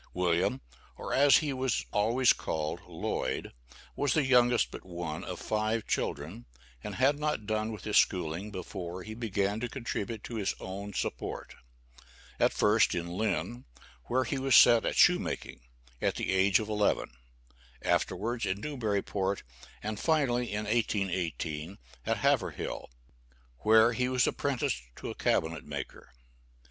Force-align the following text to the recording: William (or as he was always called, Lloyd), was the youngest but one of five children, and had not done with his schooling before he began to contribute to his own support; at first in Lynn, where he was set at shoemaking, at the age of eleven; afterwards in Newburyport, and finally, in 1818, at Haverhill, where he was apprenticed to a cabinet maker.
William 0.15 0.61
(or 0.97 1.13
as 1.13 1.37
he 1.37 1.53
was 1.53 1.85
always 1.93 2.33
called, 2.33 2.79
Lloyd), 2.87 3.53
was 3.95 4.15
the 4.15 4.25
youngest 4.25 4.71
but 4.71 4.83
one 4.83 5.23
of 5.23 5.39
five 5.39 5.85
children, 5.85 6.45
and 6.83 6.95
had 6.95 7.19
not 7.19 7.45
done 7.45 7.71
with 7.71 7.83
his 7.83 7.97
schooling 7.97 8.49
before 8.49 9.03
he 9.03 9.13
began 9.13 9.59
to 9.59 9.69
contribute 9.69 10.23
to 10.23 10.37
his 10.37 10.55
own 10.59 10.91
support; 10.93 11.53
at 12.39 12.51
first 12.51 12.95
in 12.95 13.09
Lynn, 13.09 13.65
where 14.05 14.23
he 14.23 14.39
was 14.39 14.55
set 14.55 14.85
at 14.87 14.95
shoemaking, 14.95 15.61
at 16.01 16.15
the 16.15 16.31
age 16.31 16.57
of 16.57 16.67
eleven; 16.67 17.11
afterwards 17.83 18.47
in 18.47 18.59
Newburyport, 18.59 19.43
and 19.83 19.99
finally, 19.99 20.51
in 20.51 20.65
1818, 20.65 21.77
at 22.07 22.17
Haverhill, 22.17 22.89
where 23.59 23.93
he 23.93 24.09
was 24.09 24.25
apprenticed 24.25 24.81
to 24.95 25.11
a 25.11 25.13
cabinet 25.13 25.63
maker. 25.63 26.11